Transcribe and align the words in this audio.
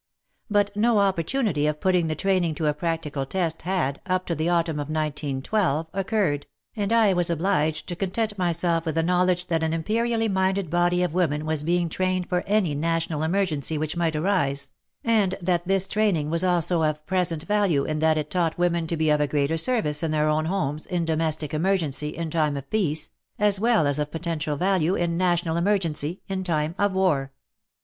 But 0.49 0.75
no 0.75 0.97
opportunity 0.97 1.67
of 1.67 1.79
putting 1.79 2.07
the 2.07 2.15
training 2.15 2.55
to 2.55 2.65
a 2.65 2.73
practical 2.73 3.23
test 3.23 3.61
had, 3.61 4.01
up 4.07 4.25
to 4.25 4.33
the 4.33 4.49
autumn 4.49 4.79
of 4.79 4.89
19 4.89 5.43
12, 5.43 5.87
occurred, 5.93 6.47
and 6.75 6.91
I 6.91 7.13
was 7.13 7.29
obliged 7.29 7.85
to 7.85 7.95
content 7.95 8.35
myself 8.35 8.87
with 8.87 8.95
the 8.95 9.03
knowledge 9.03 9.45
that 9.45 9.61
an 9.61 9.73
imperially 9.73 10.27
minded 10.27 10.71
body 10.71 11.03
of 11.03 11.13
women 11.13 11.45
was 11.45 11.63
being 11.63 11.87
trained 11.87 12.27
for 12.27 12.43
any 12.47 12.73
national 12.73 13.21
emergency 13.21 13.77
which 13.77 13.95
might 13.95 14.15
arise, 14.15 14.71
and 15.03 15.35
that 15.39 15.67
this 15.67 15.87
training 15.87 16.31
was 16.31 16.43
also 16.43 16.81
oi 16.81 16.93
present 17.05 17.43
value 17.43 17.83
in 17.83 17.99
that 17.99 18.17
it 18.17 18.31
taught 18.31 18.57
women 18.57 18.87
to 18.87 18.97
be 18.97 19.11
of 19.11 19.29
greater 19.29 19.55
service 19.55 20.01
in 20.01 20.09
their 20.09 20.29
own 20.29 20.45
homes 20.45 20.87
in 20.87 21.05
domestic 21.05 21.53
emergency 21.53 22.09
in 22.09 22.31
time 22.31 22.57
of 22.57 22.67
peace, 22.71 23.11
as 23.37 23.59
well 23.59 23.85
as 23.85 23.99
of 23.99 24.09
potential 24.09 24.55
value 24.55 24.95
in 24.95 25.15
national 25.15 25.57
emergency 25.57 26.21
in 26.27 26.43
time 26.43 26.73
of 26.79 26.91
war. 26.91 27.31